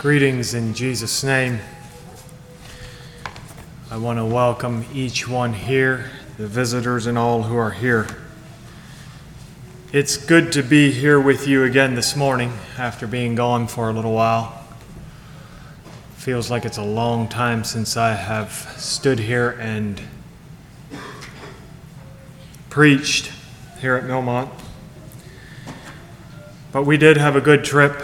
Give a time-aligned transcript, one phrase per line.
[0.00, 1.58] Greetings in Jesus' name.
[3.90, 8.06] I want to welcome each one here, the visitors and all who are here.
[9.92, 13.92] It's good to be here with you again this morning after being gone for a
[13.92, 14.66] little while.
[16.14, 20.00] Feels like it's a long time since I have stood here and
[22.70, 23.32] preached
[23.80, 24.48] here at Millmont.
[26.72, 28.02] But we did have a good trip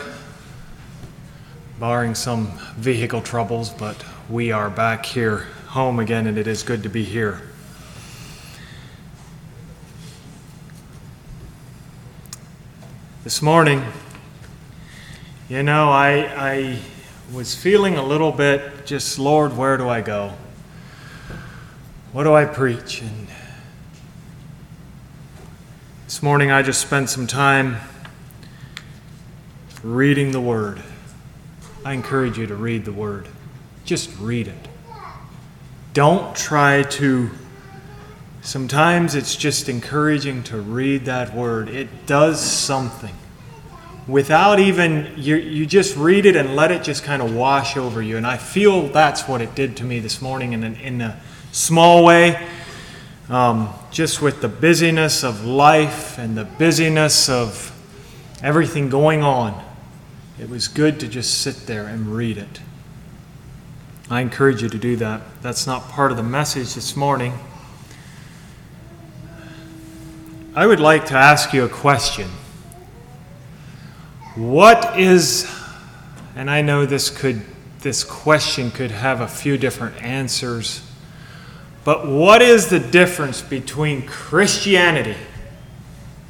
[1.78, 6.82] barring some vehicle troubles, but we are back here home again, and it is good
[6.82, 7.42] to be here.
[13.24, 13.84] This morning,
[15.50, 16.78] you know, I, I
[17.32, 20.32] was feeling a little bit just, Lord, where do I go?
[22.12, 23.02] What do I preach?
[23.02, 23.26] And
[26.06, 27.76] this morning, I just spent some time
[29.82, 30.82] reading the Word.
[31.86, 33.28] I encourage you to read the Word.
[33.84, 34.68] Just read it.
[35.92, 37.30] Don't try to.
[38.42, 41.68] Sometimes it's just encouraging to read that Word.
[41.68, 43.14] It does something.
[44.08, 48.02] Without even, you, you just read it and let it just kind of wash over
[48.02, 48.16] you.
[48.16, 51.20] And I feel that's what it did to me this morning in, an, in a
[51.52, 52.48] small way.
[53.28, 57.70] Um, just with the busyness of life and the busyness of
[58.42, 59.65] everything going on.
[60.38, 62.60] It was good to just sit there and read it.
[64.10, 65.22] I encourage you to do that.
[65.40, 67.38] That's not part of the message this morning.
[70.54, 72.28] I would like to ask you a question.
[74.36, 75.50] What is,
[76.34, 77.42] and I know this could,
[77.80, 80.82] this question could have a few different answers,
[81.84, 85.16] but what is the difference between Christianity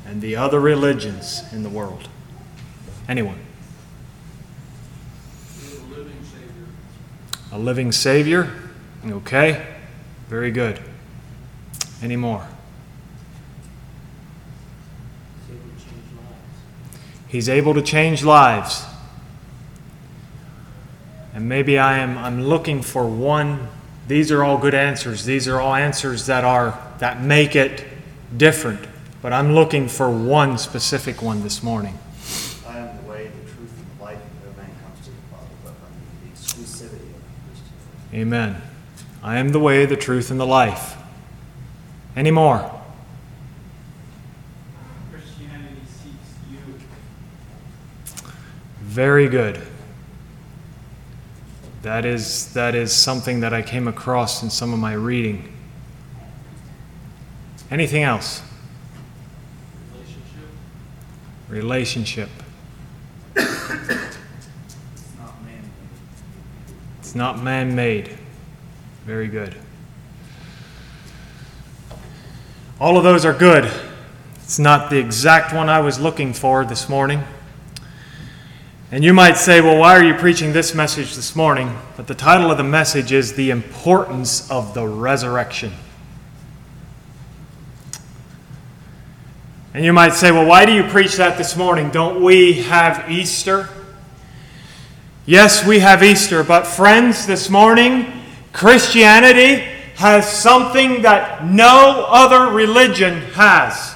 [0.07, 2.09] and the other religions in the world?
[3.09, 3.46] Anyone?
[7.57, 8.53] A living Savior?
[9.03, 9.67] Okay,
[10.29, 10.79] very good.
[12.03, 12.47] Any more?
[17.29, 18.85] He's able to change lives.
[21.33, 23.69] And maybe I am I'm looking for one.
[24.07, 25.25] These are all good answers.
[25.25, 27.87] These are all answers that are that make it
[28.37, 28.87] different.
[29.23, 31.99] But I'm looking for one specific one this morning.
[32.69, 34.19] I am the way, the truth, and the life.
[34.45, 36.05] No man comes to the Father but by me.
[36.23, 37.06] The exclusivity.
[38.17, 38.63] Amen.
[39.23, 40.97] I am the way, the truth, and the life.
[42.17, 42.81] Any more?
[45.13, 46.15] Christianity seeks
[46.51, 46.59] you.
[48.81, 49.61] Very good.
[51.83, 55.53] That is, that is something that I came across in some of my reading.
[57.71, 58.41] Anything else?
[59.93, 60.49] Relationship.
[61.51, 62.31] Relationship.
[67.17, 68.11] Not man made.
[69.05, 69.57] Very good.
[72.79, 73.71] All of those are good.
[74.37, 77.25] It's not the exact one I was looking for this morning.
[78.93, 81.77] And you might say, well, why are you preaching this message this morning?
[81.97, 85.73] But the title of the message is The Importance of the Resurrection.
[89.75, 91.91] And you might say, well, why do you preach that this morning?
[91.91, 93.69] Don't we have Easter?
[95.29, 98.13] Yes, we have Easter, but friends, this morning,
[98.53, 99.57] Christianity
[99.97, 103.93] has something that no other religion has.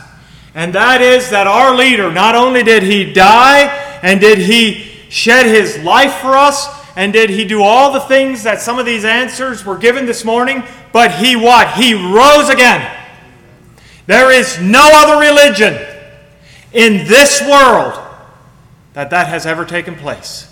[0.56, 3.66] And that is that our leader, not only did he die
[4.02, 8.42] and did he shed his life for us, and did he do all the things
[8.42, 11.74] that some of these answers were given this morning, but he what?
[11.74, 12.92] He rose again.
[14.06, 15.74] There is no other religion
[16.72, 18.04] in this world
[18.94, 20.48] that that has ever taken place.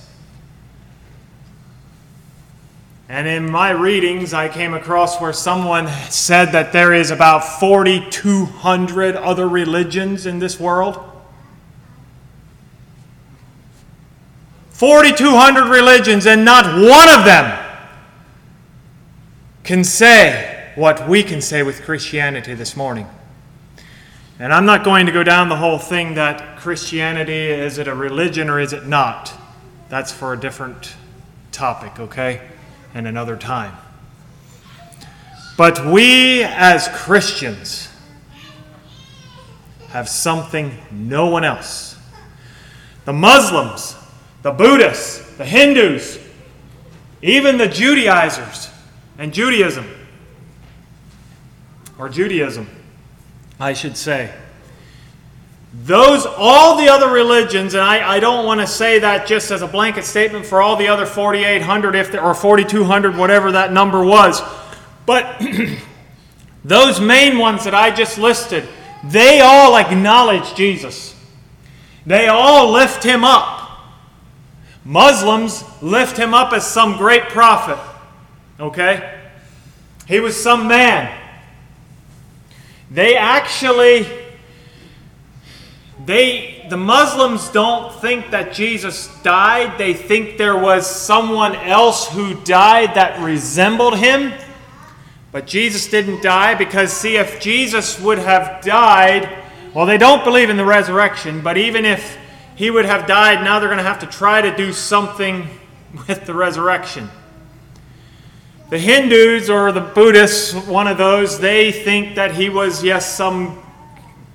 [3.09, 9.17] And in my readings, I came across where someone said that there is about 4,200
[9.17, 11.03] other religions in this world.
[14.71, 17.65] 4,200 religions, and not one of them
[19.65, 23.09] can say what we can say with Christianity this morning.
[24.38, 27.94] And I'm not going to go down the whole thing that Christianity is it a
[27.94, 29.32] religion or is it not?
[29.88, 30.94] That's for a different
[31.50, 32.43] topic, okay?
[32.99, 33.77] And another time.
[35.56, 37.89] But we as Christians
[39.91, 41.97] have something no one else.
[43.05, 43.95] The Muslims,
[44.43, 46.19] the Buddhists, the Hindus,
[47.23, 48.69] even the Judaizers
[49.17, 49.87] and Judaism,
[52.01, 52.69] or Judaism,
[53.61, 54.35] I should say.
[55.73, 59.61] Those, all the other religions, and I, I don't want to say that just as
[59.61, 64.03] a blanket statement for all the other 4,800 if there, or 4,200, whatever that number
[64.03, 64.41] was,
[65.05, 65.43] but
[66.65, 68.67] those main ones that I just listed,
[69.05, 71.15] they all acknowledge Jesus.
[72.06, 73.59] They all lift him up.
[74.85, 77.79] Muslims lift him up as some great prophet.
[78.59, 79.19] Okay?
[80.06, 81.15] He was some man.
[82.91, 84.06] They actually
[86.08, 89.76] they the Muslims don't think that Jesus died.
[89.76, 94.32] They think there was someone else who died that resembled him.
[95.32, 99.44] But Jesus didn't die because see if Jesus would have died,
[99.75, 102.16] well they don't believe in the resurrection, but even if
[102.55, 105.46] he would have died, now they're going to have to try to do something
[106.08, 107.10] with the resurrection.
[108.70, 113.62] The Hindus or the Buddhists, one of those, they think that he was, yes, some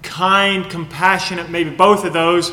[0.04, 2.52] kind, compassionate, maybe both of those,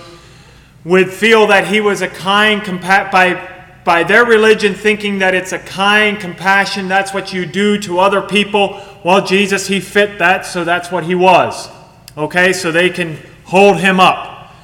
[0.85, 3.49] would feel that he was a kind, compa- by,
[3.85, 8.23] by their religion, thinking that it's a kind compassion, that's what you do to other
[8.23, 8.81] people.
[9.05, 11.69] Well, Jesus, he fit that, so that's what he was.
[12.17, 14.55] Okay, so they can hold him up.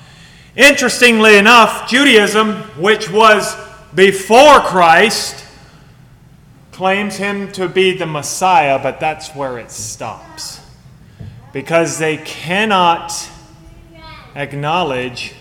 [0.56, 3.54] Interestingly enough, Judaism, which was
[3.94, 5.44] before Christ,
[6.72, 10.65] claims him to be the Messiah, but that's where it stops
[11.56, 13.30] because they cannot
[14.34, 15.32] acknowledge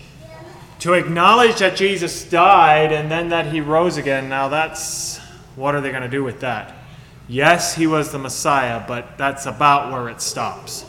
[0.78, 4.26] to acknowledge that Jesus died and then that he rose again.
[4.26, 5.18] Now that's
[5.56, 6.74] what are they going to do with that?
[7.28, 10.86] Yes, he was the Messiah, but that's about where it stops.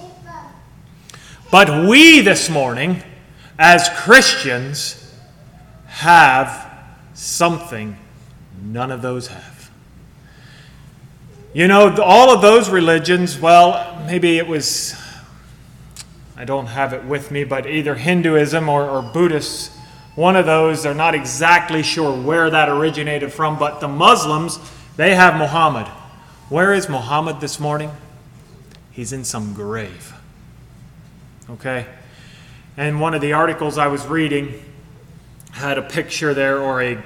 [1.51, 3.03] But we this morning
[3.59, 5.13] as Christians
[5.87, 6.73] have
[7.13, 7.97] something
[8.63, 9.71] none of those have.
[11.53, 14.95] You know, all of those religions, well, maybe it was
[16.37, 19.75] I don't have it with me, but either Hinduism or, or Buddhists,
[20.13, 24.59] one of those, they're not exactly sure where that originated from, but the Muslims,
[24.97, 25.87] they have Muhammad.
[26.49, 27.89] Where is Muhammad this morning?
[28.91, 30.13] He's in some grave.
[31.49, 31.87] Okay?
[32.77, 34.63] And one of the articles I was reading
[35.53, 37.03] had a picture there, or a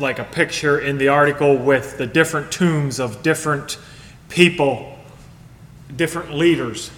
[0.00, 3.78] like a picture in the article with the different tombs of different
[4.28, 4.98] people,
[5.96, 6.90] different leaders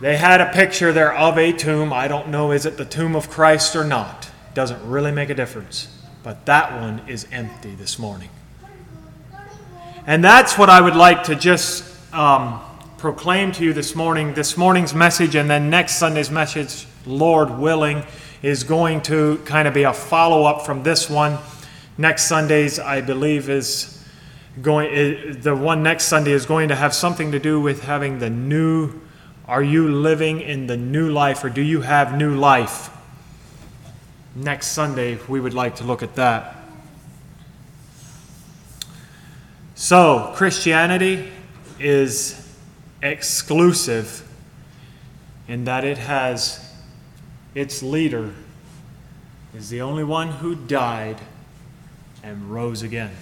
[0.00, 1.92] they had a picture there of a tomb.
[1.92, 4.30] I don't know, is it the tomb of Christ or not?
[4.54, 5.88] Doesn't really make a difference.
[6.22, 8.30] But that one is empty this morning.
[10.06, 11.84] And that's what I would like to just
[12.14, 12.60] um,
[12.98, 14.34] proclaim to you this morning.
[14.34, 18.04] This morning's message, and then next Sunday's message, Lord willing,
[18.42, 21.38] is going to kind of be a follow up from this one.
[21.98, 24.04] Next Sunday's, I believe, is
[24.60, 28.30] going, the one next Sunday is going to have something to do with having the
[28.30, 29.00] new
[29.48, 32.90] are you living in the new life or do you have new life?
[34.34, 36.56] Next Sunday, we would like to look at that.
[39.74, 41.30] So, Christianity
[41.78, 42.42] is
[43.02, 44.26] exclusive
[45.48, 46.72] in that it has
[47.54, 48.32] its leader
[49.54, 51.18] is the only one who died
[52.22, 53.12] and rose again.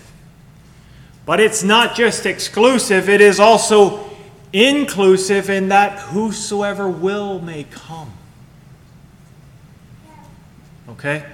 [1.26, 4.13] But it's not just exclusive, it is also
[4.54, 8.12] inclusive in that whosoever will may come.
[10.88, 11.26] Okay?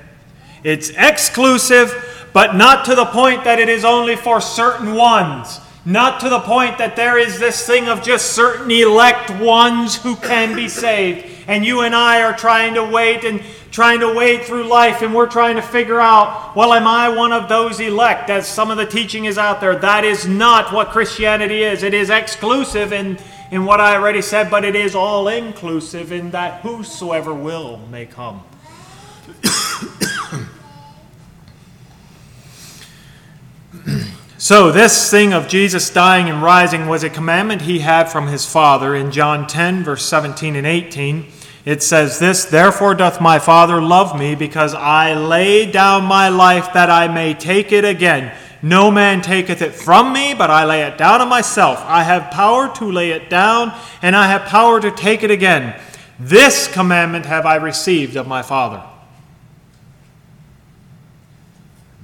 [0.65, 5.61] It's exclusive, but not to the point that it is only for certain ones.
[5.85, 10.17] Not to the point that there is this thing of just certain elect ones who
[10.17, 11.40] can be saved.
[11.51, 13.43] And you and I are trying to wait and
[13.73, 17.33] trying to wade through life and we're trying to figure out, well, am I one
[17.33, 18.31] of those elect?
[18.31, 21.83] As some of the teaching is out there, that is not what Christianity is.
[21.83, 23.19] It is exclusive in,
[23.51, 28.07] in what I already said, but it is all inclusive in that whosoever will may
[28.07, 28.45] come.
[34.39, 38.47] so, this thing of Jesus dying and rising was a commandment he had from his
[38.47, 41.27] Father in John 10, verse 17 and 18.
[41.65, 46.73] It says this Therefore doth my Father love me, because I lay down my life
[46.73, 48.35] that I may take it again.
[48.63, 51.81] No man taketh it from me, but I lay it down of myself.
[51.87, 55.81] I have power to lay it down, and I have power to take it again.
[56.19, 58.83] This commandment have I received of my Father.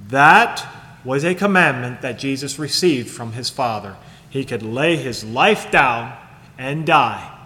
[0.07, 0.65] That
[1.03, 3.97] was a commandment that Jesus received from his Father.
[4.29, 6.17] He could lay his life down
[6.57, 7.36] and die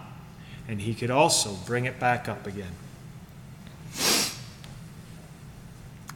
[0.72, 2.72] and he could also bring it back up again.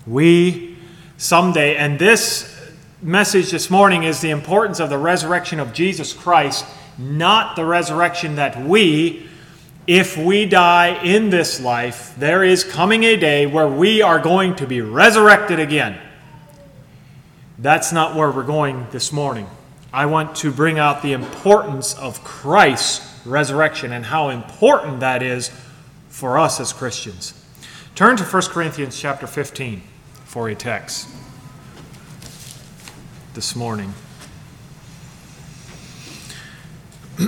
[0.06, 0.78] We
[1.18, 2.72] someday, and this
[3.02, 6.64] message this morning is the importance of the resurrection of Jesus Christ,
[6.96, 9.28] not the resurrection that we
[9.86, 14.56] if we die in this life, there is coming a day where we are going
[14.56, 16.00] to be resurrected again.
[17.58, 19.48] That's not where we're going this morning.
[19.92, 25.50] I want to bring out the importance of Christ's resurrection and how important that is
[26.08, 27.34] for us as Christians.
[27.94, 29.82] Turn to 1 Corinthians chapter 15
[30.24, 31.08] for a text
[33.34, 33.92] this morning.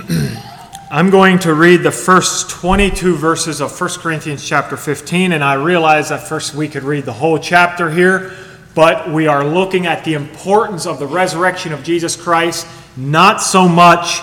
[0.91, 5.53] I'm going to read the first 22 verses of 1 Corinthians chapter 15, and I
[5.53, 8.33] realize that first we could read the whole chapter here,
[8.73, 12.65] but we are looking at the importance of the resurrection of Jesus Christ,
[12.97, 14.21] not so much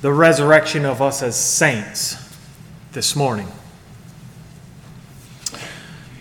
[0.00, 2.16] the resurrection of us as saints
[2.92, 3.48] this morning.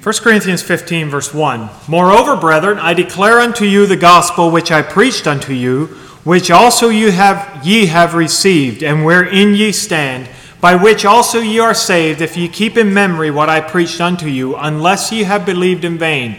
[0.03, 4.81] 1 Corinthians 15, verse 1 Moreover, brethren, I declare unto you the gospel which I
[4.81, 10.27] preached unto you which also you have ye have received, and wherein ye stand,
[10.60, 14.27] by which also ye are saved, if ye keep in memory what I preached unto
[14.27, 16.38] you, unless ye have believed in vain.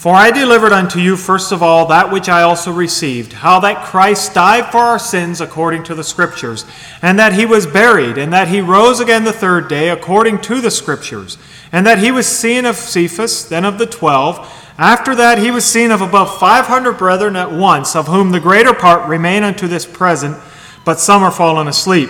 [0.00, 3.84] For I delivered unto you first of all that which I also received, how that
[3.84, 6.64] Christ died for our sins according to the Scriptures,
[7.02, 10.62] and that he was buried, and that he rose again the third day according to
[10.62, 11.36] the Scriptures,
[11.70, 14.38] and that he was seen of Cephas, then of the twelve.
[14.78, 18.72] After that, he was seen of above 500 brethren at once, of whom the greater
[18.72, 20.38] part remain unto this present,
[20.82, 22.08] but some are fallen asleep.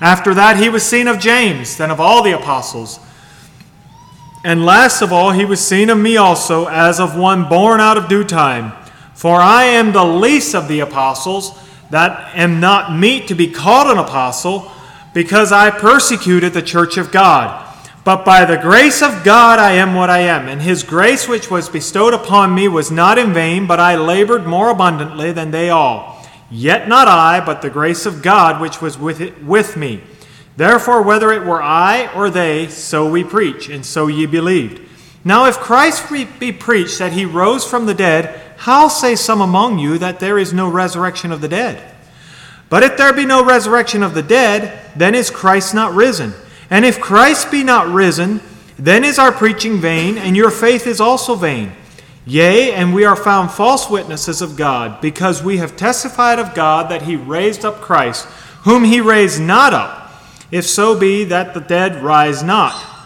[0.00, 2.98] After that, he was seen of James, then of all the apostles.
[4.44, 7.98] And last of all, he was seen of me also, as of one born out
[7.98, 8.72] of due time.
[9.14, 11.58] For I am the least of the apostles,
[11.90, 14.70] that am not meet to be called an apostle,
[15.12, 17.64] because I persecuted the church of God.
[18.04, 21.50] But by the grace of God I am what I am, and his grace which
[21.50, 25.68] was bestowed upon me was not in vain, but I labored more abundantly than they
[25.68, 26.24] all.
[26.50, 30.02] Yet not I, but the grace of God which was with, it, with me.
[30.58, 34.80] Therefore, whether it were I or they, so we preach, and so ye believed.
[35.24, 39.78] Now, if Christ be preached that he rose from the dead, how say some among
[39.78, 41.94] you that there is no resurrection of the dead?
[42.68, 46.34] But if there be no resurrection of the dead, then is Christ not risen?
[46.70, 48.40] And if Christ be not risen,
[48.76, 51.70] then is our preaching vain, and your faith is also vain.
[52.26, 56.90] Yea, and we are found false witnesses of God, because we have testified of God
[56.90, 58.24] that he raised up Christ,
[58.64, 60.07] whom he raised not up,
[60.50, 62.96] if so be that the dead rise not.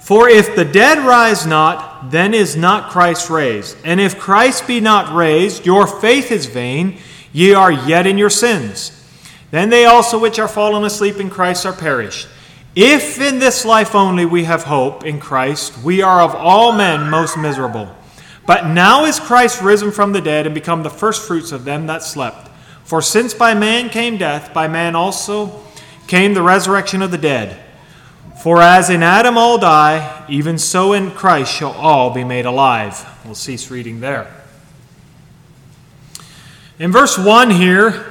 [0.00, 3.76] For if the dead rise not, then is not Christ raised.
[3.84, 6.98] And if Christ be not raised, your faith is vain,
[7.32, 8.94] ye are yet in your sins.
[9.50, 12.26] Then they also which are fallen asleep in Christ are perished.
[12.74, 17.10] If in this life only we have hope in Christ, we are of all men
[17.10, 17.94] most miserable.
[18.46, 22.02] But now is Christ risen from the dead and become the firstfruits of them that
[22.02, 22.48] slept.
[22.84, 25.48] For since by man came death, by man also
[26.08, 27.64] came the resurrection of the dead.
[28.42, 33.06] For as in Adam all die, even so in Christ shall all be made alive.
[33.24, 34.32] We'll cease reading there.
[36.78, 38.07] In verse 1 here,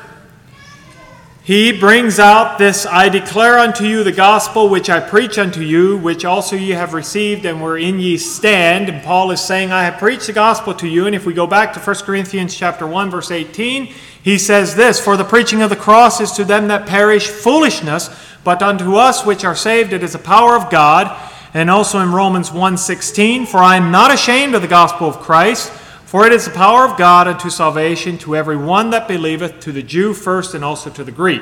[1.48, 5.96] he brings out this I declare unto you the gospel which I preach unto you,
[5.96, 8.90] which also ye have received, and wherein ye stand.
[8.90, 11.06] And Paul is saying, I have preached the gospel to you.
[11.06, 13.86] And if we go back to 1 Corinthians chapter 1, verse 18,
[14.22, 18.10] he says this For the preaching of the cross is to them that perish foolishness,
[18.44, 21.18] but unto us which are saved it is the power of God.
[21.54, 25.72] And also in Romans 1:16, For I am not ashamed of the gospel of Christ.
[26.08, 29.74] For it is the power of God unto salvation to every one that believeth, to
[29.74, 31.42] the Jew first and also to the Greek.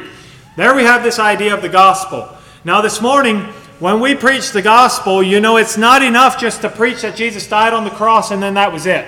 [0.57, 2.27] There we have this idea of the gospel.
[2.63, 3.41] Now, this morning,
[3.79, 7.47] when we preach the gospel, you know it's not enough just to preach that Jesus
[7.47, 9.05] died on the cross and then that was it.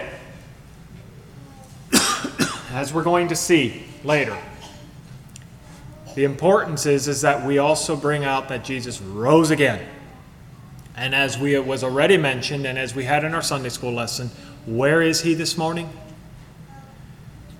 [2.71, 4.37] As we're going to see later.
[6.13, 9.83] The importance is, is that we also bring out that Jesus rose again.
[10.95, 14.31] And as we was already mentioned, and as we had in our Sunday school lesson,
[14.67, 15.89] where is he this morning?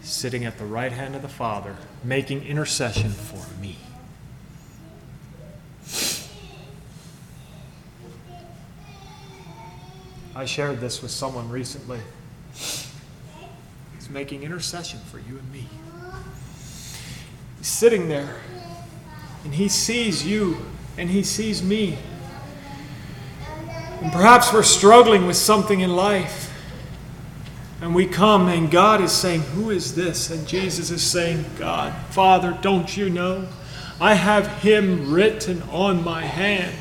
[0.01, 3.77] Sitting at the right hand of the Father, making intercession for me.
[10.35, 11.99] I shared this with someone recently.
[12.53, 15.65] He's making intercession for you and me.
[17.57, 18.35] He's sitting there,
[19.45, 20.57] and he sees you,
[20.97, 21.97] and he sees me.
[24.01, 26.53] And perhaps we're struggling with something in life.
[27.87, 30.29] And we come, and God is saying, Who is this?
[30.29, 33.47] And Jesus is saying, God, Father, don't you know?
[34.01, 36.75] I have him written on my hand.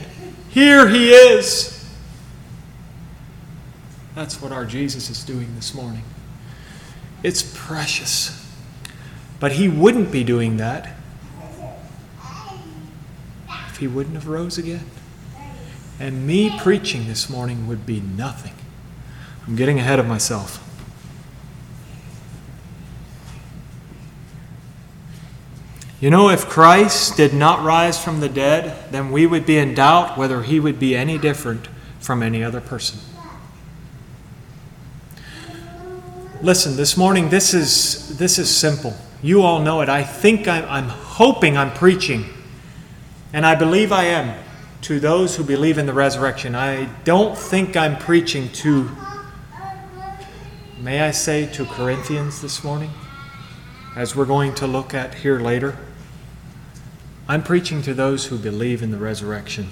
[0.48, 1.88] Here he is.
[4.16, 6.02] That's what our Jesus is doing this morning.
[7.22, 8.44] It's precious.
[9.38, 10.96] But he wouldn't be doing that
[13.68, 14.90] if he wouldn't have rose again?
[16.00, 18.54] And me preaching this morning would be nothing.
[19.46, 20.65] I'm getting ahead of myself.
[25.99, 29.73] You know, if Christ did not rise from the dead, then we would be in
[29.73, 31.69] doubt whether he would be any different
[32.00, 33.00] from any other person.
[36.43, 38.95] Listen, this morning, this is, this is simple.
[39.23, 39.88] You all know it.
[39.88, 42.26] I think I'm, I'm hoping I'm preaching,
[43.33, 44.38] and I believe I am,
[44.83, 46.55] to those who believe in the resurrection.
[46.55, 48.91] I don't think I'm preaching to,
[50.79, 52.91] may I say, to Corinthians this morning,
[53.97, 55.79] as we're going to look at here later.
[57.28, 59.68] I'm preaching to those who believe in the resurrection.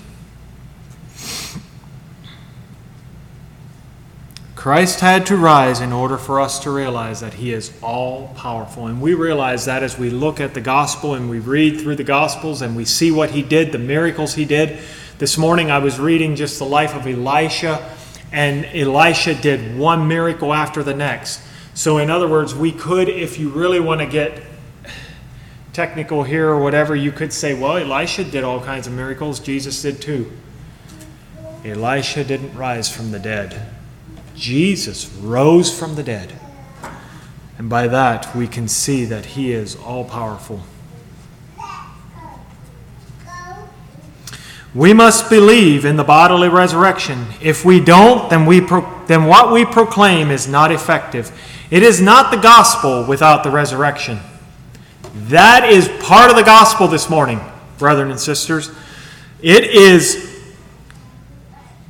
[4.56, 8.87] Christ had to rise in order for us to realize that He is all powerful.
[8.87, 12.02] And we realize that as we look at the gospel and we read through the
[12.02, 14.78] gospels and we see what He did, the miracles He did.
[15.18, 17.88] This morning I was reading just the life of Elisha,
[18.32, 21.40] and Elisha did one miracle after the next.
[21.75, 24.42] So, in other words, we could, if you really want to get
[25.75, 29.83] technical here or whatever, you could say, well, Elisha did all kinds of miracles, Jesus
[29.83, 30.33] did too.
[31.64, 33.66] Elisha didn't rise from the dead.
[34.37, 36.33] Jesus rose from the dead.
[37.59, 40.62] And by that, we can see that he is all powerful.
[44.75, 47.26] We must believe in the bodily resurrection.
[47.40, 51.31] If we don't, then, we pro- then what we proclaim is not effective.
[51.71, 54.19] It is not the gospel without the resurrection.
[55.14, 57.40] That is part of the gospel this morning,
[57.78, 58.71] brethren and sisters.
[59.40, 60.52] It is,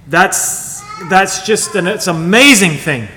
[0.09, 3.09] that's that's just an it's amazing thing.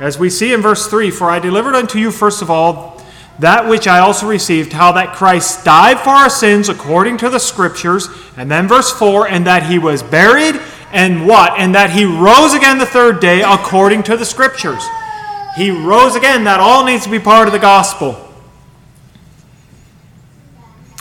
[0.00, 3.02] As we see in verse 3 For I delivered unto you, first of all,
[3.38, 7.38] that which I also received, how that Christ died for our sins according to the
[7.38, 8.08] Scriptures.
[8.38, 10.58] And then verse 4 And that he was buried,
[10.90, 11.58] and what?
[11.58, 14.82] And that he rose again the third day according to the Scriptures.
[15.54, 16.44] He rose again.
[16.44, 18.24] That all needs to be part of the gospel.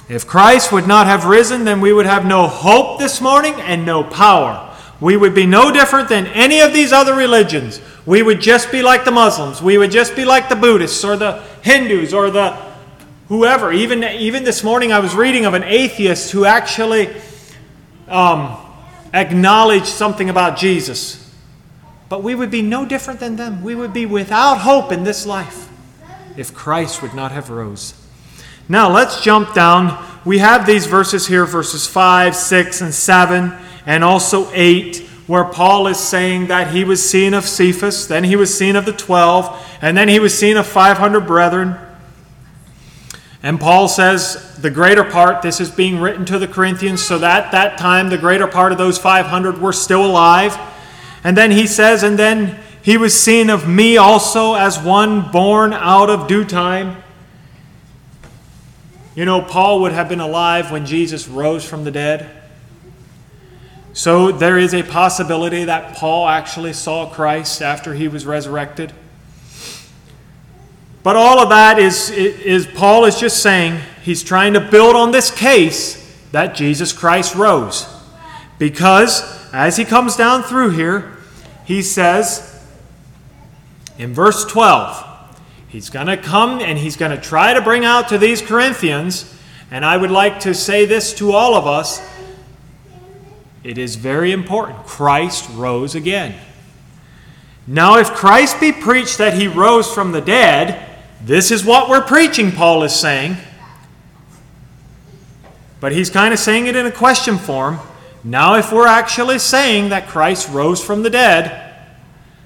[0.10, 3.86] If Christ would not have risen, then we would have no hope this morning and
[3.86, 4.64] no power.
[5.02, 7.82] We would be no different than any of these other religions.
[8.06, 9.62] We would just be like the Muslims.
[9.62, 12.58] We would just be like the Buddhists or the Hindus or the
[13.28, 13.72] whoever.
[13.74, 17.14] Even, even this morning, I was reading of an atheist who actually
[18.08, 18.58] um,
[19.14, 21.24] acknowledged something about Jesus.
[22.08, 23.62] But we would be no different than them.
[23.62, 25.70] We would be without hope in this life
[26.38, 27.94] if Christ would not have rose.
[28.70, 30.04] Now let's jump down.
[30.26, 33.54] We have these verses here, verses 5, 6, and 7
[33.86, 38.36] and also 8, where Paul is saying that he was seen of Cephas, then he
[38.36, 41.78] was seen of the 12, and then he was seen of 500 brethren.
[43.42, 47.54] And Paul says the greater part, this is being written to the Corinthians, so that
[47.54, 50.58] that time the greater part of those 500 were still alive.
[51.24, 55.72] And then he says, and then he was seen of me also as one born
[55.72, 57.02] out of due time.
[59.18, 62.30] You know, Paul would have been alive when Jesus rose from the dead.
[63.92, 68.94] So there is a possibility that Paul actually saw Christ after he was resurrected.
[71.02, 75.10] But all of that is, is Paul is just saying he's trying to build on
[75.10, 77.92] this case that Jesus Christ rose.
[78.60, 81.18] Because as he comes down through here,
[81.66, 82.64] he says
[83.98, 85.07] in verse 12,
[85.68, 89.34] he's going to come and he's going to try to bring out to these Corinthians,
[89.72, 92.02] and I would like to say this to all of us
[93.68, 94.86] it is very important.
[94.86, 96.36] Christ rose again.
[97.68, 100.90] Now, if Christ be preached that he rose from the dead,
[101.22, 103.36] this is what we're preaching, Paul is saying.
[105.82, 107.80] But he's kind of saying it in a question form.
[108.24, 111.76] Now, if we're actually saying that Christ rose from the dead,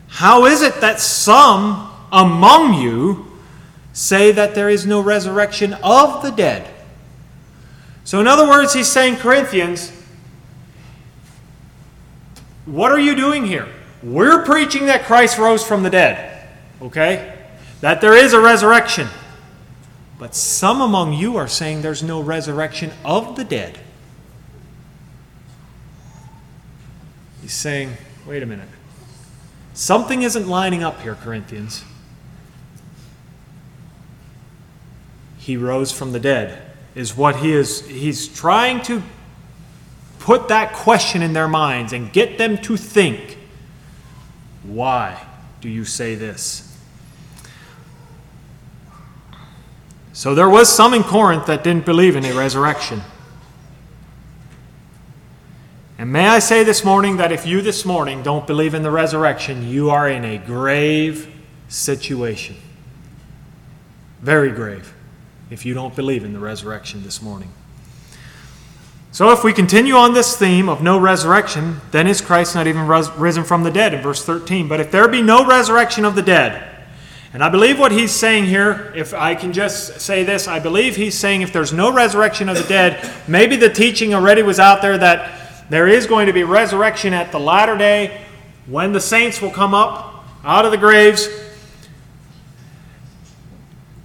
[0.07, 3.27] how is it that some among you
[3.93, 6.67] say that there is no resurrection of the dead?
[8.03, 9.91] So, in other words, he's saying, Corinthians,
[12.65, 13.67] what are you doing here?
[14.03, 16.47] We're preaching that Christ rose from the dead,
[16.81, 17.37] okay?
[17.81, 19.07] That there is a resurrection.
[20.17, 23.79] But some among you are saying there's no resurrection of the dead.
[27.41, 28.69] He's saying, wait a minute.
[29.73, 31.83] Something isn't lining up here, Corinthians.
[35.41, 36.61] He rose from the dead,
[36.93, 37.87] is what he is.
[37.87, 39.01] He's trying to
[40.19, 43.39] put that question in their minds and get them to think
[44.63, 45.19] why
[45.61, 46.77] do you say this?
[50.13, 53.01] So there was some in Corinth that didn't believe in a resurrection.
[55.97, 58.91] And may I say this morning that if you this morning don't believe in the
[58.91, 61.33] resurrection, you are in a grave
[61.67, 62.55] situation.
[64.21, 64.93] Very grave
[65.51, 67.51] if you don't believe in the resurrection this morning.
[69.11, 72.87] So, if we continue on this theme of no resurrection, then is Christ not even
[72.87, 74.69] risen from the dead in verse 13?
[74.69, 76.65] But if there be no resurrection of the dead,
[77.33, 80.95] and I believe what he's saying here, if I can just say this, I believe
[80.95, 84.81] he's saying if there's no resurrection of the dead, maybe the teaching already was out
[84.81, 88.21] there that there is going to be resurrection at the latter day
[88.65, 91.27] when the saints will come up out of the graves.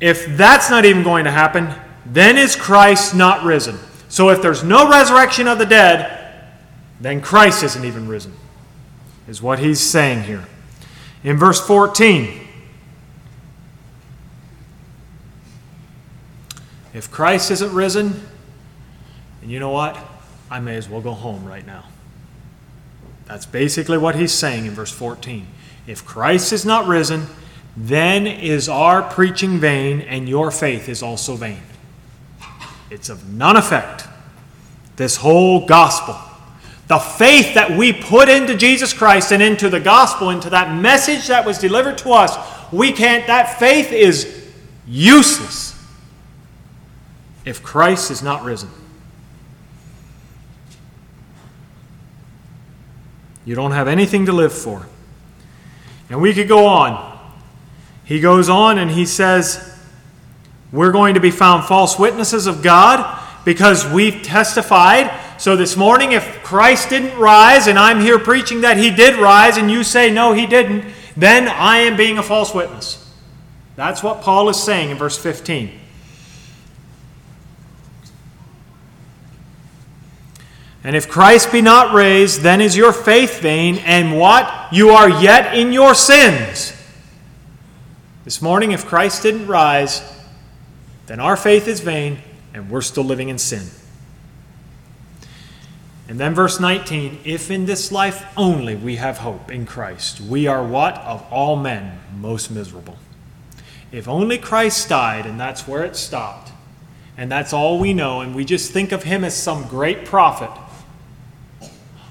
[0.00, 1.72] If that's not even going to happen,
[2.04, 3.78] then is Christ not risen?
[4.08, 6.44] So if there's no resurrection of the dead,
[7.00, 8.32] then Christ isn't even risen,
[9.28, 10.44] is what he's saying here.
[11.24, 12.46] In verse 14,
[16.94, 18.22] if Christ isn't risen,
[19.42, 19.98] and you know what?
[20.50, 21.84] I may as well go home right now.
[23.26, 25.46] That's basically what he's saying in verse 14.
[25.86, 27.26] If Christ is not risen,
[27.76, 31.60] then is our preaching vain, and your faith is also vain.
[32.90, 34.04] It's of none effect.
[34.96, 36.16] This whole gospel.
[36.88, 41.26] The faith that we put into Jesus Christ and into the gospel, into that message
[41.26, 42.36] that was delivered to us,
[42.72, 44.46] we can't, that faith is
[44.86, 45.74] useless
[47.44, 48.70] if Christ is not risen.
[53.44, 54.86] You don't have anything to live for.
[56.08, 57.15] And we could go on.
[58.06, 59.76] He goes on and he says,
[60.72, 65.10] We're going to be found false witnesses of God because we've testified.
[65.38, 69.56] So this morning, if Christ didn't rise and I'm here preaching that he did rise
[69.56, 70.84] and you say no, he didn't,
[71.16, 73.02] then I am being a false witness.
[73.74, 75.80] That's what Paul is saying in verse 15.
[80.84, 84.68] And if Christ be not raised, then is your faith vain, and what?
[84.70, 86.75] You are yet in your sins.
[88.26, 90.02] This morning, if Christ didn't rise,
[91.06, 92.18] then our faith is vain
[92.52, 93.68] and we're still living in sin.
[96.08, 100.48] And then verse 19 if in this life only we have hope in Christ, we
[100.48, 100.96] are what?
[100.96, 102.96] Of all men most miserable.
[103.92, 106.50] If only Christ died and that's where it stopped,
[107.16, 110.50] and that's all we know, and we just think of him as some great prophet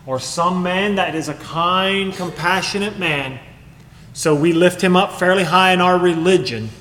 [0.06, 3.38] or some man that is a kind, compassionate man,
[4.15, 6.71] so we lift him up fairly high in our religion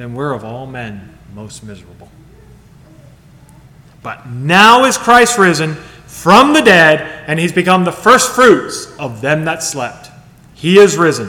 [0.00, 2.08] then we're of all men most miserable.
[4.02, 5.74] But now is Christ risen
[6.06, 10.08] from the dead, and he's become the first fruits of them that slept.
[10.54, 11.28] He is risen.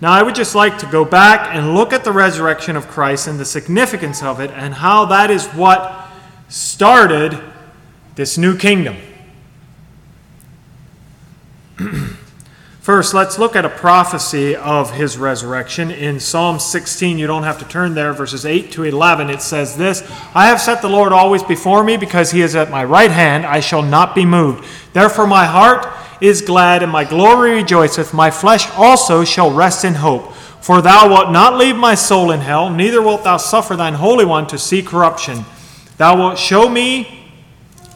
[0.00, 3.28] Now, I would just like to go back and look at the resurrection of Christ
[3.28, 6.08] and the significance of it, and how that is what
[6.48, 7.40] started
[8.16, 8.96] this new kingdom.
[12.80, 15.90] First, let's look at a prophecy of his resurrection.
[15.90, 19.76] In Psalm 16, you don't have to turn there, verses 8 to 11, it says
[19.76, 20.02] this
[20.34, 23.46] I have set the Lord always before me, because he is at my right hand,
[23.46, 24.68] I shall not be moved.
[24.92, 25.86] Therefore, my heart
[26.20, 28.12] is glad, and my glory rejoiceth.
[28.12, 30.34] My flesh also shall rest in hope.
[30.60, 34.24] For thou wilt not leave my soul in hell, neither wilt thou suffer thine Holy
[34.24, 35.44] One to see corruption.
[35.96, 37.23] Thou wilt show me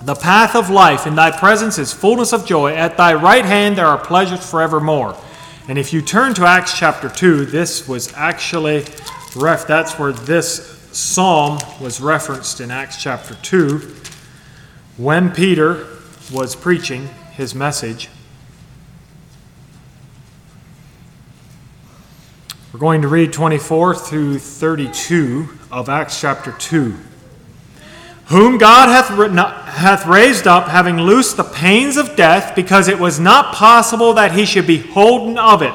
[0.03, 1.07] the path of life.
[1.07, 2.75] In thy presence is fullness of joy.
[2.75, 5.17] At thy right hand there are pleasures forevermore.
[5.69, 8.85] And if you turn to Acts chapter 2, this was actually
[9.37, 13.95] ref that's where this psalm was referenced in Acts chapter 2
[14.97, 15.87] when Peter
[16.33, 18.09] was preaching his message.
[22.73, 26.97] We're going to read 24 through 32 of Acts chapter 2
[28.29, 29.09] whom God hath,
[29.75, 34.33] hath raised up, having loosed the pains of death, because it was not possible that
[34.33, 35.73] he should be holden of it.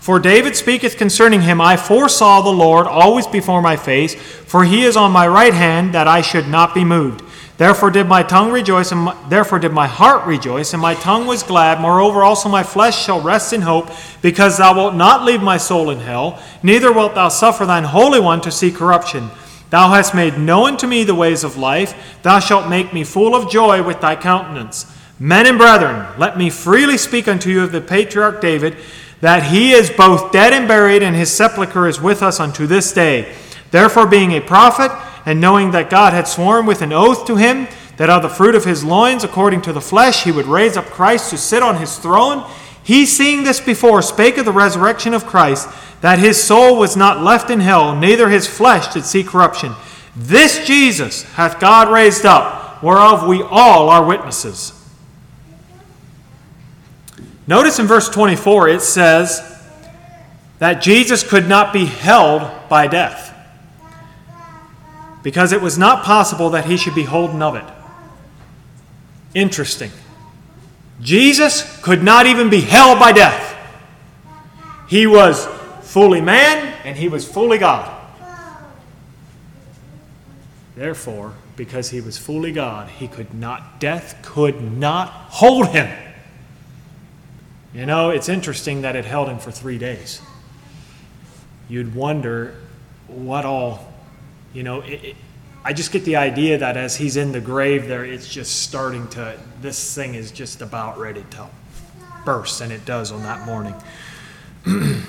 [0.00, 4.82] For David speaketh concerning him, I foresaw the Lord always before my face, for he
[4.82, 7.22] is on my right hand, that I should not be moved.
[7.56, 11.26] Therefore did my tongue rejoice, and my, therefore did my heart rejoice, and my tongue
[11.26, 11.80] was glad.
[11.80, 13.88] Moreover, also my flesh shall rest in hope,
[14.20, 18.20] because thou wilt not leave my soul in hell, neither wilt thou suffer thine Holy
[18.20, 19.30] One to see corruption.
[19.70, 22.18] Thou hast made known to me the ways of life.
[22.22, 24.86] Thou shalt make me full of joy with thy countenance.
[25.18, 28.76] Men and brethren, let me freely speak unto you of the patriarch David,
[29.20, 32.92] that he is both dead and buried, and his sepulchre is with us unto this
[32.92, 33.34] day.
[33.70, 34.90] Therefore, being a prophet,
[35.26, 38.54] and knowing that God had sworn with an oath to him, that of the fruit
[38.54, 41.76] of his loins, according to the flesh, he would raise up Christ to sit on
[41.76, 42.48] his throne,
[42.84, 45.68] he, seeing this before, spake of the resurrection of Christ
[46.02, 49.74] that his soul was not left in hell, neither his flesh did see corruption.
[50.14, 54.72] This Jesus hath God raised up, whereof we all are witnesses.
[57.46, 59.40] Notice in verse 24 it says
[60.58, 63.34] that Jesus could not be held by death
[65.22, 67.64] because it was not possible that he should be holden of it.
[69.34, 69.90] Interesting.
[71.00, 73.50] Jesus could not even be held by death.
[74.88, 75.46] He was
[75.82, 77.90] fully man and he was fully God.
[80.76, 85.88] Therefore, because he was fully God, he could not, death could not hold him.
[87.72, 90.20] You know, it's interesting that it held him for three days.
[91.68, 92.54] You'd wonder
[93.06, 93.92] what all,
[94.52, 95.16] you know, it, it,
[95.66, 99.08] I just get the idea that as he's in the grave there, it's just starting
[99.08, 101.46] to, this thing is just about ready to
[102.26, 103.74] burst, and it does on that morning.
[104.66, 105.06] and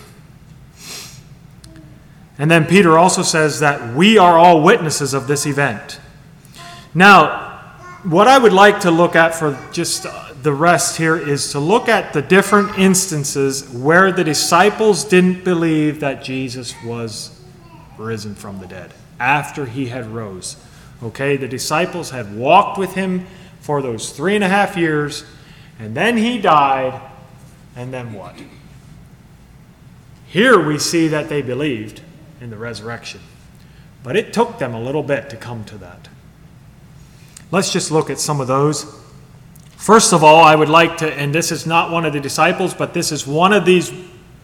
[2.50, 6.00] then Peter also says that we are all witnesses of this event.
[6.94, 7.60] Now,
[8.04, 11.60] what I would like to look at for just uh, the rest here is to
[11.60, 17.42] look at the different instances where the disciples didn't believe that Jesus was
[17.98, 20.58] risen from the dead after he had rose.
[21.04, 23.26] Okay, the disciples had walked with him
[23.60, 25.26] for those three and a half years,
[25.80, 27.02] and then he died,
[27.76, 28.36] and then what?
[30.28, 32.02] Here we see that they believed
[32.42, 33.22] in the resurrection,
[34.04, 36.10] but it took them a little bit to come to that.
[37.52, 38.86] Let's just look at some of those.
[39.78, 42.74] First of all, I would like to, and this is not one of the disciples,
[42.74, 43.94] but this is one of these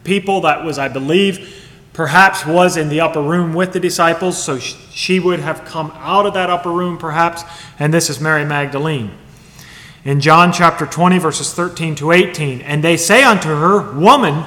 [0.04, 1.61] people that was, I believe,
[1.92, 6.26] perhaps was in the upper room with the disciples, so she would have come out
[6.26, 7.42] of that upper room perhaps,
[7.78, 9.10] and this is Mary Magdalene.
[10.04, 14.44] In John chapter 20, verses 13 to 18, and they say unto her, Woman,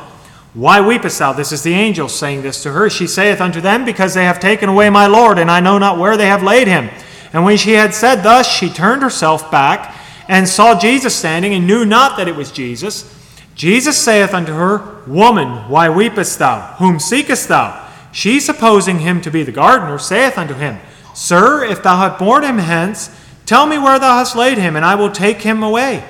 [0.54, 1.34] why weepest thou?
[1.34, 2.90] This is the angel saying this to her.
[2.90, 5.98] She saith unto them, Because they have taken away my Lord, and I know not
[5.98, 6.90] where they have laid him.
[7.32, 9.96] And when she had said thus, she turned herself back
[10.28, 13.15] and saw Jesus standing, and knew not that it was Jesus.
[13.56, 16.76] Jesus saith unto her, Woman, why weepest thou?
[16.78, 17.82] Whom seekest thou?
[18.12, 20.80] She, supposing him to be the gardener, saith unto him,
[21.14, 23.10] Sir, if thou hast borne him hence,
[23.46, 26.04] tell me where thou hast laid him, and I will take him away.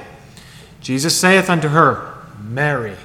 [0.82, 2.96] Jesus saith unto her, Mary.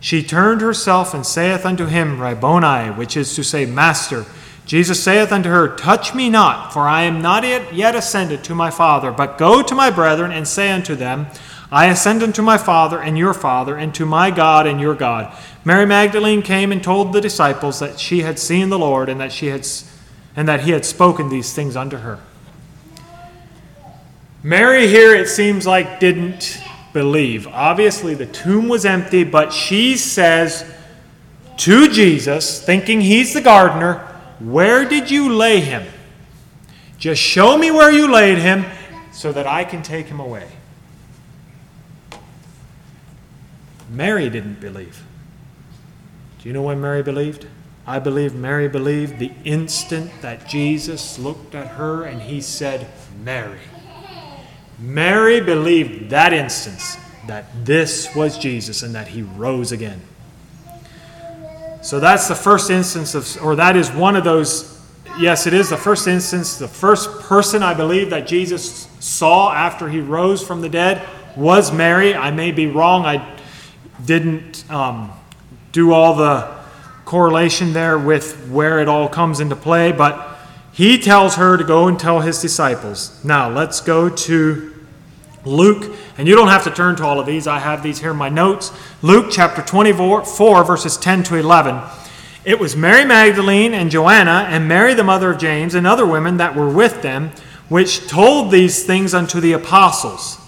[0.00, 4.24] She turned herself and saith unto him, Rabboni, which is to say, Master.
[4.66, 8.70] Jesus saith unto her, Touch me not, for I am not yet ascended to my
[8.70, 11.26] Father, but go to my brethren and say unto them,
[11.72, 15.32] I ascend unto my Father and your Father, and to my God and your God.
[15.64, 19.32] Mary Magdalene came and told the disciples that she had seen the Lord and that
[19.32, 19.66] she had
[20.34, 22.18] and that he had spoken these things unto her.
[24.42, 26.60] Mary here it seems like didn't
[26.92, 27.46] believe.
[27.48, 30.64] Obviously the tomb was empty, but she says
[31.58, 33.98] to Jesus, thinking he's the gardener,
[34.38, 35.84] "Where did you lay him?
[36.98, 38.64] Just show me where you laid him
[39.12, 40.46] so that I can take him away."
[43.90, 45.02] Mary didn't believe.
[46.40, 47.46] Do you know when Mary believed?
[47.86, 52.86] I believe Mary believed the instant that Jesus looked at her and he said,
[53.24, 53.58] Mary.
[54.78, 60.00] Mary believed that instance that this was Jesus and that he rose again.
[61.82, 64.80] So that's the first instance of, or that is one of those,
[65.18, 69.88] yes, it is the first instance, the first person I believe that Jesus saw after
[69.88, 72.14] he rose from the dead was Mary.
[72.14, 73.04] I may be wrong.
[73.04, 73.39] I
[74.06, 75.12] didn't um,
[75.72, 76.60] do all the
[77.04, 80.38] correlation there with where it all comes into play, but
[80.72, 83.22] he tells her to go and tell his disciples.
[83.24, 84.74] Now, let's go to
[85.44, 87.46] Luke, and you don't have to turn to all of these.
[87.46, 88.72] I have these here in my notes.
[89.02, 90.24] Luke chapter 24,
[90.64, 91.80] verses 10 to 11.
[92.44, 96.36] It was Mary Magdalene and Joanna and Mary the mother of James and other women
[96.38, 97.32] that were with them,
[97.68, 100.38] which told these things unto the apostles.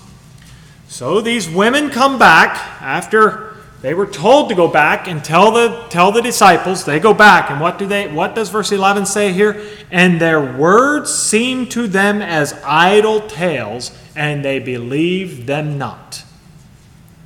[0.92, 5.86] So these women come back after they were told to go back and tell the
[5.88, 6.84] tell the disciples.
[6.84, 9.66] They go back and what do they what does verse 11 say here?
[9.90, 16.24] And their words seemed to them as idle tales and they believed them not.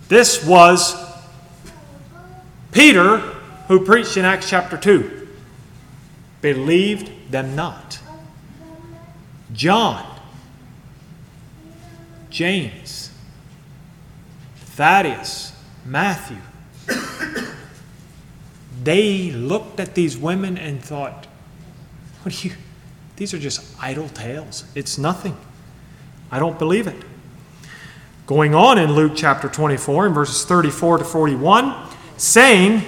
[0.07, 0.95] This was
[2.71, 3.19] Peter
[3.67, 5.27] who preached in Acts chapter 2.
[6.41, 7.99] Believed them not.
[9.53, 10.07] John
[12.31, 13.11] James
[14.77, 15.55] Thaddeus,
[15.87, 16.37] Matthew.
[18.85, 21.27] they looked at these women and thought,
[22.21, 22.55] what do you,
[23.17, 24.65] these are just idle tales.
[24.75, 25.35] It's nothing.
[26.31, 27.03] I don't believe it.
[28.27, 31.75] Going on in Luke chapter 24, in verses 34 to 41,
[32.19, 32.83] saying,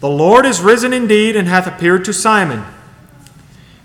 [0.00, 2.64] The Lord is risen indeed and hath appeared to Simon.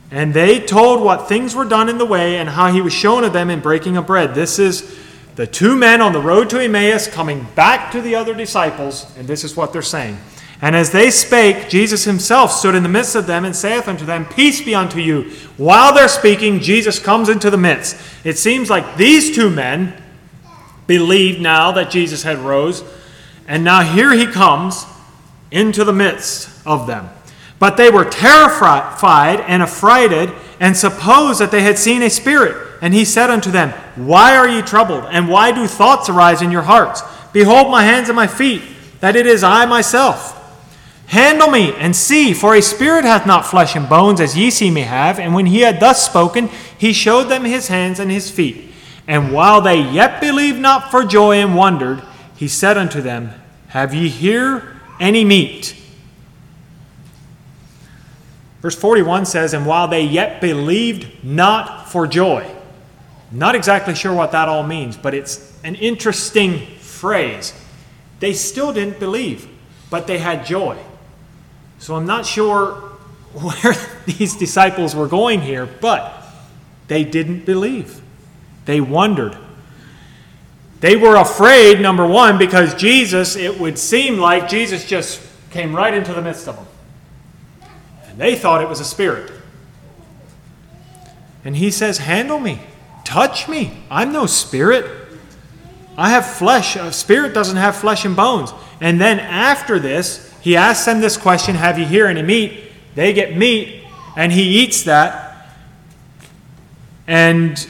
[0.09, 3.25] And they told what things were done in the way and how he was shown
[3.25, 4.35] of them in breaking of bread.
[4.35, 5.03] This is
[5.35, 9.27] the two men on the road to Emmaus coming back to the other disciples, and
[9.27, 10.17] this is what they're saying.
[10.61, 14.05] And as they spake, Jesus himself stood in the midst of them and saith unto
[14.05, 15.29] them, Peace be unto you.
[15.57, 17.97] While they're speaking, Jesus comes into the midst.
[18.23, 20.01] It seems like these two men
[20.87, 22.83] believed now that Jesus had rose,
[23.47, 24.85] and now here he comes
[25.51, 27.09] into the midst of them.
[27.59, 32.79] But they were terrified and affrighted, and supposed that they had seen a spirit.
[32.81, 35.05] And he said unto them, Why are ye troubled?
[35.05, 37.01] And why do thoughts arise in your hearts?
[37.33, 38.61] Behold my hands and my feet,
[38.99, 40.33] that it is I myself.
[41.07, 44.71] Handle me and see, for a spirit hath not flesh and bones, as ye see
[44.71, 45.19] me have.
[45.19, 48.71] And when he had thus spoken, he showed them his hands and his feet.
[49.07, 52.01] And while they yet believed not for joy and wondered,
[52.35, 53.31] he said unto them,
[53.67, 55.75] Have ye here any meat?
[58.65, 62.51] Verse 41 says, And while they yet believed not for joy.
[63.31, 67.53] Not exactly sure what that all means, but it's an interesting phrase.
[68.21, 69.47] They still didn't believe,
[69.91, 70.79] but they had joy.
[71.77, 72.73] So I'm not sure
[73.33, 73.75] where
[74.07, 76.25] these disciples were going here, but
[76.87, 78.01] they didn't believe.
[78.65, 79.37] They wondered.
[80.79, 85.93] They were afraid, number one, because Jesus, it would seem like Jesus just came right
[85.93, 86.65] into the midst of them.
[88.15, 89.29] And they thought it was a spirit.
[91.43, 92.61] And he says, Handle me,
[93.03, 93.83] touch me.
[93.91, 94.89] I'm no spirit.
[95.97, 96.77] I have flesh.
[96.77, 98.53] A spirit doesn't have flesh and bones.
[98.79, 102.71] And then after this, he asks them this question Have you here any meat?
[102.95, 103.83] They get meat,
[104.15, 105.51] and he eats that.
[107.05, 107.67] And,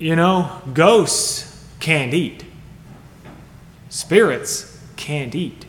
[0.00, 2.44] you know, ghosts can't eat,
[3.90, 5.66] spirits can't eat.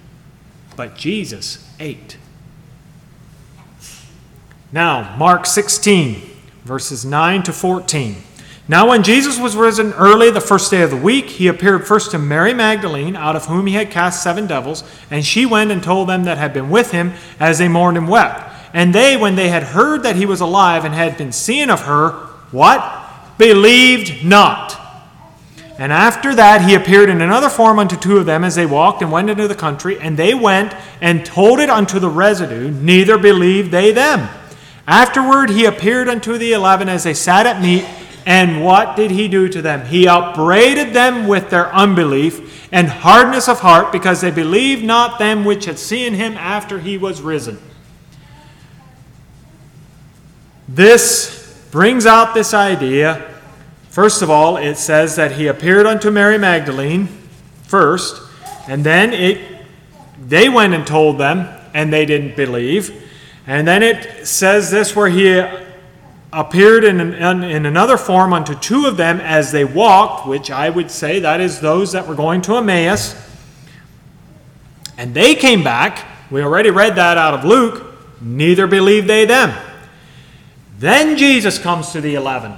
[0.76, 2.18] But Jesus ate.
[4.78, 6.22] Now, Mark 16,
[6.64, 8.16] verses 9 to 14.
[8.68, 12.12] Now, when Jesus was risen early the first day of the week, he appeared first
[12.12, 15.82] to Mary Magdalene, out of whom he had cast seven devils, and she went and
[15.82, 18.54] told them that had been with him as they mourned and wept.
[18.72, 21.86] And they, when they had heard that he was alive and had been seen of
[21.86, 22.12] her,
[22.52, 23.04] what?
[23.40, 24.80] Believed not.
[25.80, 29.02] And after that, he appeared in another form unto two of them as they walked
[29.02, 33.18] and went into the country, and they went and told it unto the residue, neither
[33.18, 34.30] believed they them.
[34.88, 37.86] Afterward, he appeared unto the eleven as they sat at meat,
[38.26, 39.86] and what did he do to them?
[39.86, 45.44] He upbraided them with their unbelief and hardness of heart, because they believed not them
[45.44, 47.60] which had seen him after he was risen.
[50.70, 53.34] This brings out this idea.
[53.90, 57.08] First of all, it says that he appeared unto Mary Magdalene
[57.64, 58.22] first,
[58.68, 59.66] and then it
[60.28, 63.07] they went and told them, and they didn't believe.
[63.48, 65.42] And then it says this where he
[66.34, 70.70] appeared in, an, in another form unto two of them as they walked, which I
[70.70, 73.16] would say that is those that were going to Emmaus.
[74.98, 76.06] And they came back.
[76.30, 77.86] We already read that out of Luke.
[78.20, 79.58] Neither believed they them.
[80.78, 82.54] Then Jesus comes to the eleven.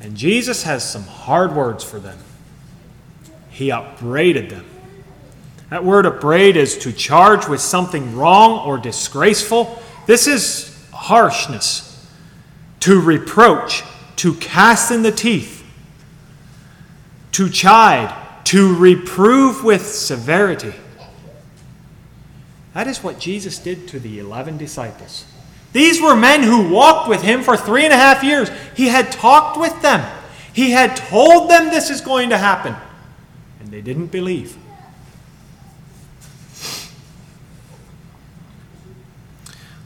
[0.00, 2.18] And Jesus has some hard words for them.
[3.50, 4.66] He upbraided them.
[5.70, 9.82] That word upbraid is to charge with something wrong or disgraceful.
[10.06, 12.08] This is harshness,
[12.80, 13.82] to reproach,
[14.16, 15.64] to cast in the teeth,
[17.32, 20.74] to chide, to reprove with severity.
[22.74, 25.24] That is what Jesus did to the 11 disciples.
[25.72, 28.48] These were men who walked with him for three and a half years.
[28.76, 30.08] He had talked with them,
[30.52, 32.76] he had told them this is going to happen,
[33.60, 34.56] and they didn't believe.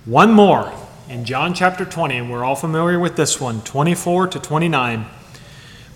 [0.09, 0.73] One more
[1.11, 5.05] in John chapter 20, and we're all familiar with this one 24 to 29.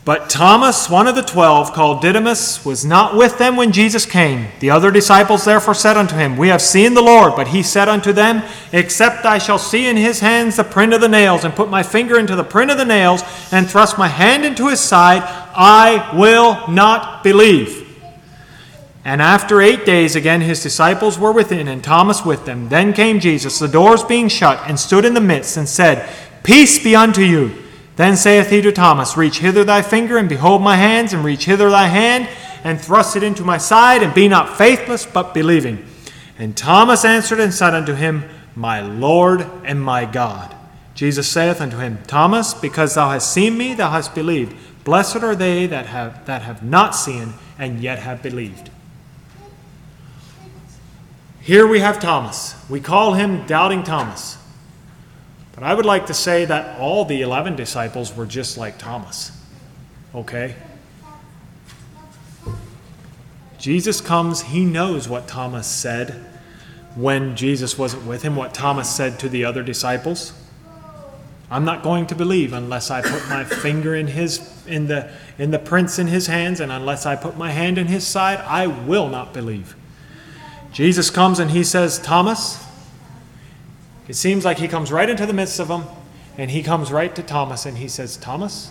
[0.05, 4.49] But Thomas, one of the twelve, called Didymus, was not with them when Jesus came.
[4.61, 7.37] The other disciples therefore said unto him, We have seen the Lord.
[7.37, 11.01] But he said unto them, Except I shall see in his hands the print of
[11.01, 14.09] the nails, and put my finger into the print of the nails, and thrust my
[14.09, 15.23] hand into his side,
[15.57, 17.82] I will not believe.
[19.05, 22.69] And after eight days, again his disciples were within, and Thomas with them.
[22.69, 26.09] Then came Jesus, the doors being shut, and stood in the midst, and said,
[26.45, 27.53] Peace be unto you.
[27.97, 31.47] Then saith he to Thomas, Reach hither thy finger, and behold my hands, and reach
[31.47, 32.29] hither thy hand,
[32.65, 35.85] and thrust it into my side, and be not faithless, but believing.
[36.39, 38.25] And Thomas answered and said unto him,
[38.55, 40.55] My Lord and my God.
[40.95, 44.57] Jesus saith unto him, Thomas, because thou hast seen me, thou hast believed.
[44.85, 48.71] Blessed are they that have, that have not seen, and yet have believed.
[51.43, 52.55] Here we have Thomas.
[52.71, 54.39] We call him Doubting Thomas.
[55.57, 59.33] But I would like to say that all the 11 disciples were just like Thomas.
[60.15, 60.55] Okay?
[63.59, 66.25] Jesus comes, he knows what Thomas said
[66.95, 70.33] when Jesus wasn't with him, what Thomas said to the other disciples.
[71.51, 75.51] I'm not going to believe unless I put my finger in his in the in
[75.51, 78.69] the prints in his hands and unless I put my hand in his side, I
[78.69, 79.75] will not believe.
[80.73, 82.65] Jesus comes and he says, "Thomas,
[84.09, 85.85] it seems like he comes right into the midst of them
[86.39, 88.71] and he comes right to Thomas and he says, "Thomas,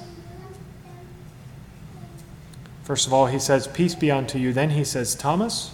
[2.91, 4.51] First of all, he says, Peace be unto you.
[4.51, 5.73] Then he says, Thomas,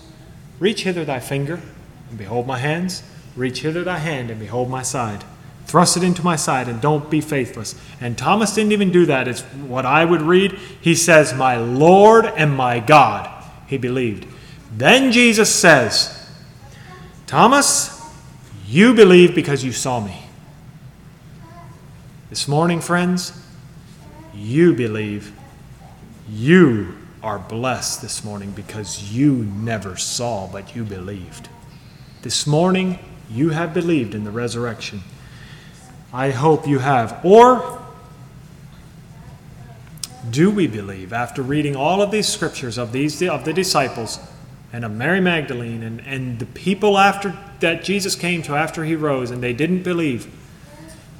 [0.59, 1.61] reach hither thy finger,
[2.09, 3.01] and behold my hands.
[3.35, 5.23] Reach hither thy hand, and behold my side.
[5.65, 7.73] Thrust it into my side, and don't be faithless.
[7.99, 9.27] And Thomas didn't even do that.
[9.27, 10.59] It's what I would read.
[10.79, 13.29] He says, My Lord and my God.
[13.65, 14.27] He believed.
[14.71, 16.16] Then Jesus says,
[17.27, 18.01] Thomas,
[18.65, 20.23] you believe because you saw me.
[22.29, 23.37] This morning, friends,
[24.33, 25.33] you believe.
[26.29, 31.49] You are blessed this morning because you never saw, but you believed.
[32.21, 32.97] This morning,
[33.29, 35.01] you have believed in the resurrection.
[36.13, 37.19] I hope you have.
[37.25, 37.81] Or
[40.29, 44.17] do we believe after reading all of these scriptures of these of the disciples
[44.73, 48.95] and of Mary Magdalene and, and the people after that Jesus came to after he
[48.95, 50.27] rose and they didn't believe?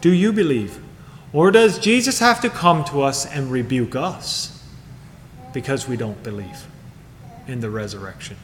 [0.02, 0.80] Do you believe?
[1.34, 4.58] Or does Jesus have to come to us and rebuke us?
[5.58, 6.68] because we don't believe
[7.48, 8.38] in the resurrection.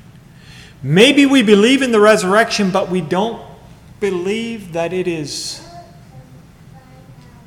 [0.82, 3.39] Maybe we believe in the resurrection, but we don't
[3.99, 5.64] believe that it is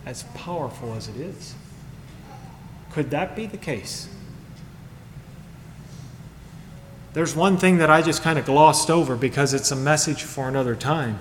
[0.06, 1.54] as powerful as it is.
[2.92, 4.08] Could that be the case?
[7.16, 10.48] There's one thing that I just kind of glossed over because it's a message for
[10.48, 11.18] another time.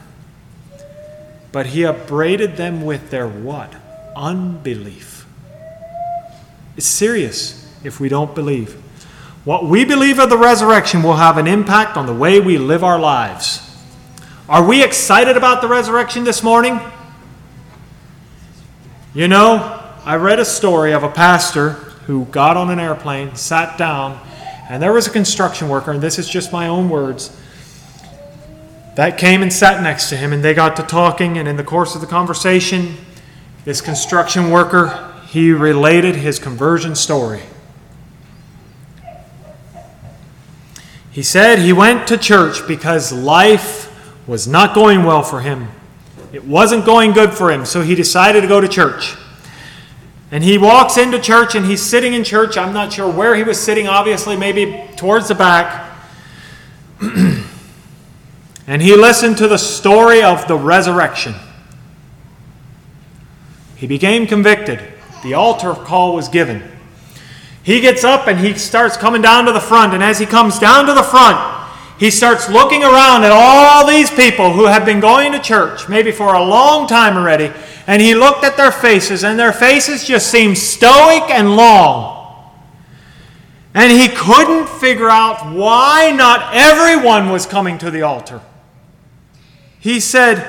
[1.54, 3.74] But he upbraided them with their what?
[4.14, 5.26] Unbelief.
[6.76, 8.74] It's serious if we don't believe.
[9.46, 12.84] What we believe of the resurrection will have an impact on the way we live
[12.84, 13.62] our lives.
[14.50, 16.78] Are we excited about the resurrection this morning?
[19.14, 21.70] You know, I read a story of a pastor
[22.08, 24.20] who got on an airplane, sat down,
[24.70, 27.36] and there was a construction worker, and this is just my own words,
[28.96, 31.64] that came and sat next to him, and they got to talking, and in the
[31.64, 32.96] course of the conversation,
[33.66, 37.42] this construction worker, he related his conversion story.
[41.12, 43.92] He said he went to church because life
[44.28, 45.68] was not going well for him.
[46.34, 49.16] It wasn't going good for him, so he decided to go to church.
[50.32, 52.58] And he walks into church and he's sitting in church.
[52.58, 55.96] I'm not sure where he was sitting, obviously, maybe towards the back.
[57.02, 61.36] and he listened to the story of the resurrection.
[63.76, 64.82] He became convicted.
[65.24, 66.64] The altar call was given.
[67.62, 69.94] He gets up and he starts coming down to the front.
[69.94, 71.65] And as he comes down to the front,
[71.98, 76.12] he starts looking around at all these people who have been going to church, maybe
[76.12, 77.52] for a long time already.
[77.88, 82.52] And he looked at their faces, and their faces just seemed stoic and long.
[83.74, 88.42] And he couldn't figure out why not everyone was coming to the altar.
[89.80, 90.48] He said,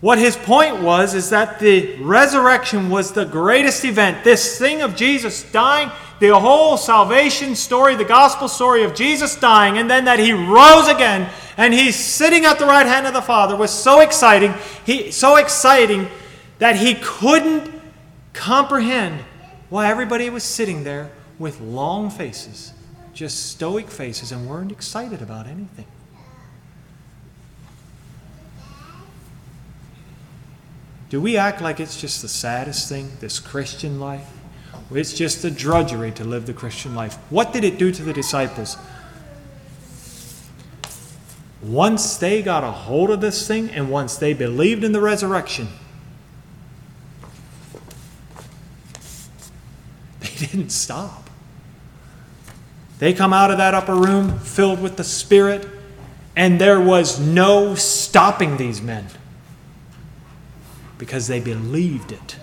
[0.00, 4.24] what his point was is that the resurrection was the greatest event.
[4.24, 9.78] This thing of Jesus dying the whole salvation story, the gospel story of Jesus dying,
[9.78, 13.22] and then that he rose again and he's sitting at the right hand of the
[13.22, 14.54] Father was so exciting,
[14.84, 16.08] he, so exciting
[16.58, 17.70] that he couldn't
[18.32, 19.24] comprehend
[19.68, 22.72] why everybody was sitting there with long faces,
[23.12, 25.86] just stoic faces, and weren't excited about anything.
[31.08, 34.35] Do we act like it's just the saddest thing, this Christian life?
[34.92, 37.16] It's just a drudgery to live the Christian life.
[37.30, 38.76] What did it do to the disciples?
[41.60, 45.66] Once they got a hold of this thing and once they believed in the resurrection,
[50.20, 51.28] they didn't stop.
[52.98, 55.68] They come out of that upper room filled with the Spirit,
[56.36, 59.06] and there was no stopping these men
[60.98, 62.36] because they believed it.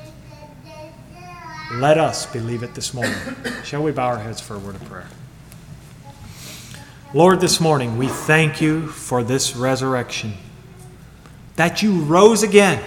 [1.80, 3.16] Let us believe it this morning.
[3.64, 5.08] Shall we bow our heads for a word of prayer?
[7.16, 10.34] Lord, this morning we thank you for this resurrection.
[11.56, 12.84] That you rose again.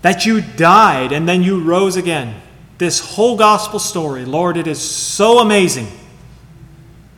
[0.00, 2.40] That you died and then you rose again.
[2.78, 5.88] This whole gospel story, Lord, it is so amazing.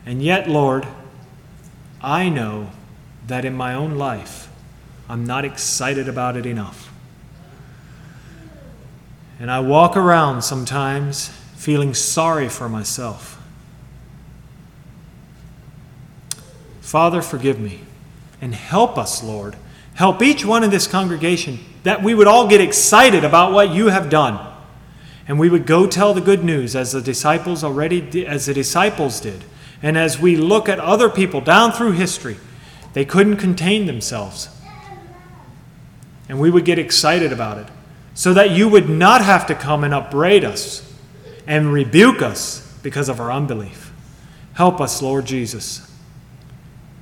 [0.04, 0.84] And yet, Lord,
[2.02, 2.70] I know
[3.28, 4.48] that in my own life,
[5.08, 6.92] I'm not excited about it enough.
[9.38, 13.42] And I walk around sometimes feeling sorry for myself.
[16.80, 17.80] Father, forgive me
[18.40, 19.56] and help us, Lord.
[19.94, 23.88] Help each one in this congregation that we would all get excited about what you
[23.88, 24.52] have done.
[25.28, 28.54] And we would go tell the good news as the disciples already did, as the
[28.54, 29.44] disciples did.
[29.82, 32.36] And as we look at other people down through history,
[32.92, 34.48] they couldn't contain themselves.
[36.28, 37.66] And we would get excited about it
[38.16, 40.82] so that you would not have to come and upbraid us
[41.46, 43.92] and rebuke us because of our unbelief.
[44.54, 45.92] Help us, Lord Jesus,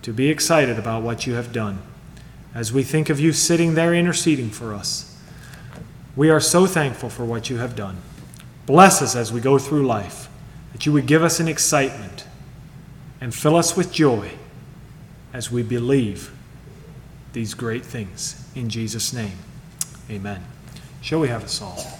[0.02, 1.78] to be excited about what you have done.
[2.52, 5.16] As we think of you sitting there interceding for us,
[6.16, 7.98] we are so thankful for what you have done.
[8.66, 10.28] Bless us as we go through life,
[10.72, 12.24] that you would give us an excitement
[13.20, 14.32] and fill us with joy
[15.32, 16.32] as we believe
[17.34, 18.50] these great things.
[18.56, 19.38] In Jesus' name,
[20.10, 20.53] amen.
[21.04, 21.93] Shall we have a song?